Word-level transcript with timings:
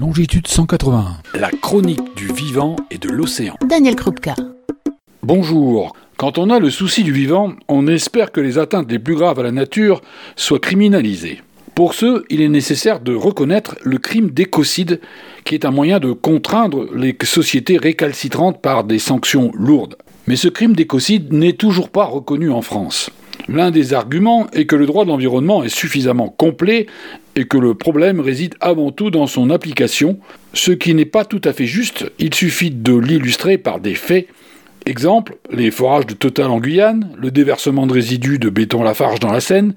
Longitude 0.00 0.48
181. 0.48 1.18
La 1.38 1.50
chronique 1.50 2.16
du 2.16 2.26
vivant 2.26 2.74
et 2.90 2.98
de 2.98 3.08
l'océan. 3.08 3.54
Daniel 3.64 3.94
Krupka. 3.94 4.34
Bonjour. 5.22 5.94
Quand 6.16 6.36
on 6.36 6.50
a 6.50 6.58
le 6.58 6.68
souci 6.70 7.04
du 7.04 7.12
vivant, 7.12 7.52
on 7.68 7.86
espère 7.86 8.32
que 8.32 8.40
les 8.40 8.58
atteintes 8.58 8.90
les 8.90 8.98
plus 8.98 9.14
graves 9.14 9.38
à 9.38 9.44
la 9.44 9.52
nature 9.52 10.00
soient 10.34 10.58
criminalisées. 10.58 11.42
Pour 11.76 11.94
ce, 11.94 12.24
il 12.28 12.40
est 12.40 12.48
nécessaire 12.48 12.98
de 12.98 13.14
reconnaître 13.14 13.76
le 13.84 13.98
crime 13.98 14.30
d'écocide, 14.30 15.00
qui 15.44 15.54
est 15.54 15.64
un 15.64 15.70
moyen 15.70 16.00
de 16.00 16.10
contraindre 16.10 16.92
les 16.92 17.16
sociétés 17.22 17.78
récalcitrantes 17.78 18.60
par 18.60 18.82
des 18.82 18.98
sanctions 18.98 19.52
lourdes. 19.54 19.96
Mais 20.26 20.36
ce 20.36 20.48
crime 20.48 20.74
d'écocide 20.74 21.32
n'est 21.32 21.52
toujours 21.52 21.90
pas 21.90 22.06
reconnu 22.06 22.50
en 22.50 22.62
France. 22.62 23.10
L'un 23.48 23.70
des 23.70 23.94
arguments 23.94 24.48
est 24.52 24.66
que 24.66 24.76
le 24.76 24.86
droit 24.86 25.04
de 25.04 25.10
l'environnement 25.10 25.62
est 25.62 25.68
suffisamment 25.68 26.28
complet 26.28 26.86
et 27.36 27.46
que 27.46 27.58
le 27.58 27.74
problème 27.74 28.20
réside 28.20 28.54
avant 28.60 28.92
tout 28.92 29.10
dans 29.10 29.26
son 29.26 29.50
application, 29.50 30.18
ce 30.52 30.72
qui 30.72 30.94
n'est 30.94 31.04
pas 31.04 31.24
tout 31.24 31.40
à 31.44 31.52
fait 31.52 31.66
juste, 31.66 32.10
il 32.18 32.34
suffit 32.34 32.70
de 32.70 32.96
l'illustrer 32.96 33.58
par 33.58 33.80
des 33.80 33.94
faits. 33.94 34.28
Exemple, 34.86 35.38
les 35.50 35.70
forages 35.70 36.06
de 36.06 36.14
Total 36.14 36.46
en 36.46 36.58
Guyane, 36.58 37.10
le 37.16 37.30
déversement 37.30 37.86
de 37.86 37.94
résidus 37.94 38.38
de 38.38 38.50
béton 38.50 38.82
Lafarge 38.82 39.18
dans 39.18 39.32
la 39.32 39.40
Seine, 39.40 39.74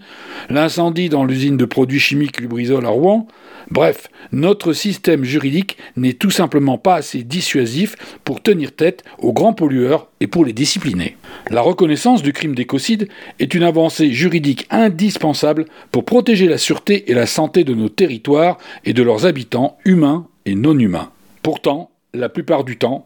l'incendie 0.49 1.07
dans 1.07 1.23
l'usine 1.23 1.55
de 1.55 1.65
produits 1.65 1.99
chimiques 1.99 2.41
Lubrizol 2.41 2.85
à 2.85 2.89
Rouen, 2.89 3.27
Bref, 3.69 4.07
notre 4.31 4.71
système 4.71 5.25
juridique 5.25 5.77
n'est 5.97 6.13
tout 6.13 6.29
simplement 6.29 6.77
pas 6.77 6.95
assez 6.95 7.23
dissuasif 7.23 7.95
pour 8.23 8.41
tenir 8.41 8.71
tête 8.71 9.03
aux 9.19 9.33
grands 9.33 9.53
pollueurs 9.53 10.07
et 10.21 10.27
pour 10.27 10.45
les 10.45 10.53
discipliner. 10.53 11.17
La 11.49 11.61
reconnaissance 11.61 12.23
du 12.23 12.31
crime 12.31 12.55
d'écocide 12.55 13.09
est 13.39 13.53
une 13.53 13.63
avancée 13.63 14.11
juridique 14.11 14.67
indispensable 14.69 15.65
pour 15.91 16.05
protéger 16.05 16.47
la 16.47 16.57
sûreté 16.57 17.11
et 17.11 17.13
la 17.13 17.25
santé 17.25 17.65
de 17.65 17.73
nos 17.73 17.89
territoires 17.89 18.57
et 18.85 18.93
de 18.93 19.03
leurs 19.03 19.25
habitants 19.25 19.77
humains 19.83 20.27
et 20.45 20.55
non 20.55 20.77
humains. 20.79 21.11
Pourtant, 21.43 21.91
la 22.13 22.29
plupart 22.29 22.63
du 22.63 22.77
temps, 22.77 23.05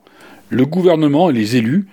le 0.52 0.66
gouvernement 0.68 1.32
et 1.32 1.34
les 1.34 1.56
élus 1.56 1.88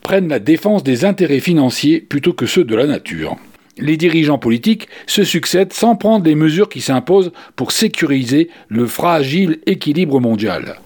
prennent 0.00 0.28
la 0.28 0.38
défense 0.38 0.82
des 0.82 1.04
intérêts 1.04 1.40
financiers 1.40 2.00
plutôt 2.00 2.32
que 2.32 2.46
ceux 2.46 2.64
de 2.64 2.74
la 2.74 2.86
nature 2.86 3.36
les 3.80 3.96
dirigeants 3.96 4.38
politiques 4.38 4.88
se 5.06 5.24
succèdent 5.24 5.72
sans 5.72 5.96
prendre 5.96 6.24
les 6.24 6.34
mesures 6.34 6.68
qui 6.68 6.80
s'imposent 6.80 7.32
pour 7.56 7.72
sécuriser 7.72 8.50
le 8.68 8.86
fragile 8.86 9.60
équilibre 9.66 10.20
mondial. 10.20 10.76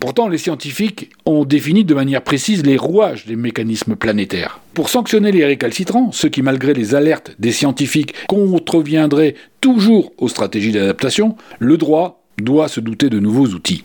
Pourtant, 0.00 0.28
les 0.28 0.38
scientifiques 0.38 1.10
ont 1.24 1.44
défini 1.44 1.84
de 1.84 1.94
manière 1.94 2.22
précise 2.22 2.64
les 2.64 2.76
rouages 2.76 3.26
des 3.26 3.36
mécanismes 3.36 3.94
planétaires. 3.94 4.60
Pour 4.74 4.88
sanctionner 4.88 5.30
les 5.30 5.44
récalcitrants, 5.44 6.10
ceux 6.10 6.28
qui, 6.28 6.42
malgré 6.42 6.74
les 6.74 6.94
alertes 6.94 7.36
des 7.38 7.52
scientifiques, 7.52 8.14
contreviendraient 8.26 9.36
toujours 9.60 10.12
aux 10.18 10.28
stratégies 10.28 10.72
d'adaptation, 10.72 11.36
le 11.60 11.76
droit 11.76 12.24
doit 12.38 12.68
se 12.68 12.80
douter 12.80 13.08
de 13.08 13.20
nouveaux 13.20 13.46
outils. 13.46 13.84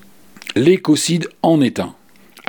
L'écocide 0.56 1.30
en 1.44 1.62
est 1.62 1.80
un. 1.80 1.94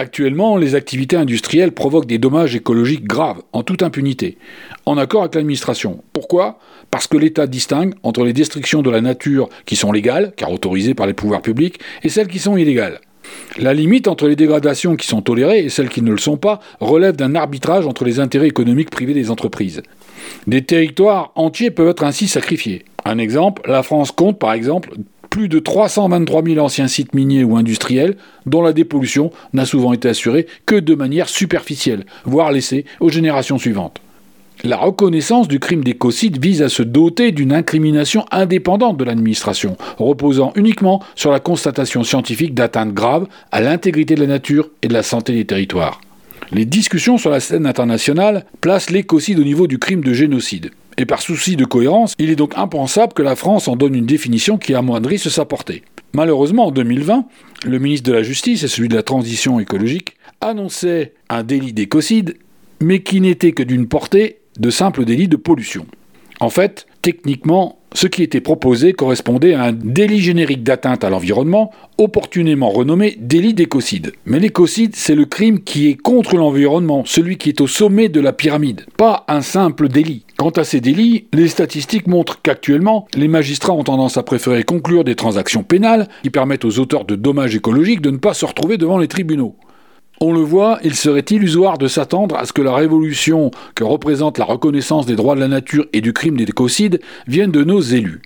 Actuellement, 0.01 0.57
les 0.57 0.77
activités 0.77 1.17
industrielles 1.17 1.73
provoquent 1.73 2.07
des 2.07 2.17
dommages 2.17 2.57
écologiques 2.57 3.05
graves, 3.05 3.43
en 3.53 3.63
toute 3.63 3.83
impunité, 3.83 4.39
en 4.87 4.97
accord 4.97 5.21
avec 5.21 5.35
l'administration. 5.35 6.03
Pourquoi? 6.15 6.59
Parce 6.91 7.07
que 7.07 7.19
l'État 7.19 7.47
distingue 7.47 7.93
entre 8.03 8.25
les 8.25 8.33
destructions 8.33 8.81
de 8.81 8.89
la 8.89 9.03
nature 9.03 9.51
qui 9.67 9.77
sont 9.77 9.93
légales, 9.93 10.33
car 10.39 10.51
autorisées 10.53 10.95
par 10.95 11.07
les 11.07 11.13
pouvoirs 11.13 11.43
publics, 11.43 11.81
et 12.03 12.09
celles 12.09 12.29
qui 12.29 12.39
sont 12.39 12.57
illégales. 12.57 13.03
La 13.59 13.75
limite 13.75 14.09
entre 14.09 14.27
les 14.27 14.37
dégradations 14.37 14.97
qui 14.97 15.07
sont 15.07 15.21
tolérées 15.21 15.67
et 15.67 15.69
celles 15.69 15.91
qui 15.91 16.01
ne 16.01 16.13
le 16.13 16.17
sont 16.17 16.39
pas 16.39 16.61
relève 16.81 17.17
d'un 17.17 17.35
arbitrage 17.35 17.87
entre 17.87 18.07
les 18.07 18.21
intérêts 18.21 18.49
économiques 18.49 18.89
privés 18.89 19.13
des 19.13 19.31
entreprises. 19.31 19.83
Des 20.47 20.65
territoires 20.65 21.31
entiers 21.35 21.71
peuvent 21.71 21.91
être 21.91 22.05
ainsi 22.05 22.27
sacrifiés. 22.27 22.87
Un 23.05 23.19
exemple, 23.19 23.61
la 23.71 23.83
France 23.83 24.13
compte 24.13 24.39
par 24.39 24.55
exemple 24.55 24.95
plus 25.31 25.49
de 25.49 25.61
323 25.61 26.45
000 26.45 26.59
anciens 26.59 26.89
sites 26.89 27.15
miniers 27.15 27.45
ou 27.45 27.57
industriels 27.57 28.17
dont 28.47 28.63
la 28.63 28.73
dépollution 28.73 29.31
n'a 29.53 29.65
souvent 29.65 29.93
été 29.93 30.09
assurée 30.09 30.47
que 30.67 30.75
de 30.75 30.95
manière 30.95 31.29
superficielle, 31.29 32.05
voire 32.25 32.53
laissée 32.53 32.85
aux 32.99 33.09
générations 33.09 33.59
suivantes. 33.59 34.01
La 34.63 34.77
reconnaissance 34.77 35.49
du 35.49 35.59
crime 35.59 35.83
d'écocide 35.83 36.43
vise 36.43 36.61
à 36.61 36.69
se 36.69 36.83
doter 36.83 37.33
d'une 37.33 37.55
incrimination 37.55 38.27
indépendante 38.31 38.99
de 38.99 39.05
l'administration, 39.05 39.79
reposant 39.97 40.53
uniquement 40.55 41.03
sur 41.15 41.31
la 41.31 41.41
constatation 41.41 42.05
scientifique 42.05 42.53
d'atteintes 42.53 42.93
graves 42.93 43.27
à 43.53 43.63
l'intégrité 43.63 44.17
de 44.17 44.21
la 44.21 44.27
nature 44.27 44.69
et 44.83 44.89
de 44.89 44.93
la 44.93 45.03
santé 45.03 45.33
des 45.33 45.47
territoires. 45.47 46.03
Les 46.53 46.67
discussions 46.67 47.17
sur 47.17 47.31
la 47.31 47.41
scène 47.41 47.65
internationale 47.65 48.45
placent 48.61 48.91
l'écocide 48.91 49.39
au 49.39 49.45
niveau 49.45 49.67
du 49.67 49.79
crime 49.79 50.03
de 50.03 50.13
génocide. 50.13 50.73
Et 50.97 51.07
par 51.07 51.23
souci 51.23 51.57
de 51.57 51.65
cohérence, 51.65 52.15
il 52.19 52.31
est 52.31 52.37
donc 52.37 52.53
impensable 52.57 53.13
que 53.13 53.23
la 53.23 53.37
France 53.37 53.69
en 53.69 53.77
donne 53.77 53.95
une 53.95 54.07
définition 54.07 54.59
qui 54.59 54.75
amoindrisse 54.75 55.29
sa 55.29 55.45
portée. 55.45 55.83
Malheureusement, 56.13 56.67
en 56.67 56.71
2020, 56.71 57.25
le 57.65 57.79
ministre 57.79 58.11
de 58.11 58.15
la 58.15 58.23
Justice 58.23 58.63
et 58.63 58.69
celui 58.69 58.89
de 58.89 58.97
la 58.97 59.03
Transition 59.03 59.61
écologique 59.61 60.17
annonçaient 60.41 61.15
un 61.29 61.43
délit 61.43 61.73
d'écocide, 61.73 62.37
mais 62.81 63.03
qui 63.03 63.21
n'était 63.21 63.53
que 63.53 63.63
d'une 63.63 63.87
portée 63.87 64.39
de 64.59 64.71
simple 64.71 65.05
délit 65.05 65.29
de 65.29 65.37
pollution. 65.37 65.87
En 66.41 66.51
fait, 66.51 66.87
techniquement, 67.03 67.80
ce 67.95 68.07
qui 68.07 68.23
était 68.23 68.41
proposé 68.41 68.93
correspondait 68.93 69.55
à 69.55 69.65
un 69.65 69.73
délit 69.73 70.21
générique 70.21 70.63
d'atteinte 70.63 71.05
à 71.05 71.11
l'environnement, 71.11 71.73
opportunément 71.99 72.71
renommé 72.71 73.17
délit 73.19 73.55
d'écocide. 73.55 74.13
Mais 74.25 74.39
l'écocide, 74.39 74.95
c'est 74.95 75.15
le 75.15 75.25
crime 75.25 75.61
qui 75.61 75.89
est 75.89 75.97
contre 75.97 76.37
l'environnement, 76.37 77.03
celui 77.05 77.37
qui 77.37 77.49
est 77.49 77.61
au 77.61 77.67
sommet 77.67 78.09
de 78.09 78.21
la 78.21 78.33
pyramide, 78.33 78.87
pas 78.97 79.25
un 79.29 79.41
simple 79.41 79.89
délit. 79.89 80.25
Quant 80.39 80.51
à 80.51 80.65
ces 80.65 80.81
délits, 80.81 81.27
les 81.33 81.49
statistiques 81.49 82.07
montrent 82.07 82.41
qu'actuellement, 82.41 83.07
les 83.15 83.29
magistrats 83.29 83.75
ont 83.75 83.85
tendance 83.85 84.17
à 84.17 84.23
préférer 84.23 84.63
conclure 84.63 85.05
des 85.05 85.17
transactions 85.17 85.63
pénales 85.63 86.09
qui 86.23 86.31
permettent 86.31 86.65
aux 86.65 86.79
auteurs 86.79 87.05
de 87.05 87.17
dommages 87.17 87.57
écologiques 87.57 88.01
de 88.01 88.11
ne 88.11 88.19
pas 88.19 88.35
se 88.35 88.47
retrouver 88.47 88.79
devant 88.79 88.99
les 88.99 89.09
tribunaux. 89.09 89.57
On 90.23 90.35
le 90.35 90.41
voit, 90.43 90.79
il 90.85 90.97
serait 90.97 91.25
illusoire 91.31 91.79
de 91.79 91.89
s'attendre 91.89 92.37
à 92.37 92.45
ce 92.45 92.53
que 92.53 92.61
la 92.61 92.75
révolution 92.75 93.51
que 93.75 93.85
représente 93.85 94.37
la 94.37 94.45
reconnaissance 94.45 95.07
des 95.07 95.17
droits 95.17 95.35
de 95.35 95.41
la 95.41 95.49
nature 95.49 95.87
et 95.95 96.03
du 96.03 96.13
crime 96.13 96.37
d'écocide 96.37 97.01
vienne 97.27 97.51
de 97.51 97.65
nos 97.65 97.81
élus. 97.81 98.21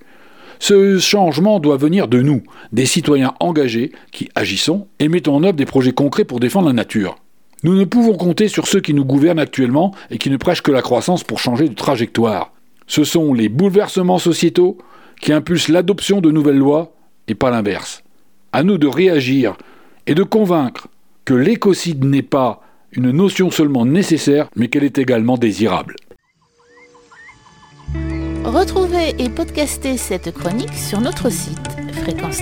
Ce 0.59 0.99
changement 0.99 1.60
doit 1.60 1.77
venir 1.77 2.09
de 2.09 2.21
nous, 2.21 2.43
des 2.72 2.87
citoyens 2.87 3.34
engagés 3.38 3.93
qui 4.10 4.28
agissons 4.34 4.88
et 4.99 5.06
mettons 5.06 5.37
en 5.37 5.44
œuvre 5.44 5.55
des 5.55 5.66
projets 5.66 5.93
concrets 5.93 6.25
pour 6.25 6.41
défendre 6.41 6.66
la 6.66 6.72
nature. 6.72 7.15
Nous 7.62 7.77
ne 7.77 7.84
pouvons 7.84 8.16
compter 8.16 8.49
sur 8.49 8.66
ceux 8.66 8.81
qui 8.81 8.93
nous 8.93 9.05
gouvernent 9.05 9.38
actuellement 9.38 9.94
et 10.11 10.19
qui 10.19 10.31
ne 10.31 10.37
prêchent 10.37 10.62
que 10.62 10.72
la 10.72 10.82
croissance 10.82 11.22
pour 11.22 11.38
changer 11.38 11.69
de 11.69 11.75
trajectoire. 11.75 12.50
Ce 12.88 13.05
sont 13.05 13.32
les 13.32 13.49
bouleversements 13.49 14.19
sociétaux 14.19 14.78
qui 15.21 15.32
impulsent 15.32 15.69
l'adoption 15.69 16.21
de 16.21 16.32
nouvelles 16.32 16.59
lois 16.59 16.93
et 17.28 17.37
pas 17.37 17.50
l'inverse. 17.53 18.03
À 18.53 18.65
nous 18.65 18.78
de 18.78 18.88
réagir 18.88 19.56
et 20.09 20.16
de 20.16 20.25
convaincre 20.25 20.88
que 21.25 21.35
l'écocide 21.35 22.05
n'est 22.05 22.23
pas 22.23 22.61
une 22.93 23.11
notion 23.11 23.51
seulement 23.51 23.87
nécessaire, 23.87 24.49
mais 24.57 24.69
qu'elle 24.69 24.85
est 24.85 24.99
également 24.99 25.37
désirable. 25.37 25.97
Retrouvez 28.45 29.15
et 29.19 29.29
podcastez 29.31 29.97
cette 29.97 30.33
chronique 30.33 30.75
sur 30.75 31.01
notre 31.01 31.31
site 31.31 31.59
fréquence 32.03 32.41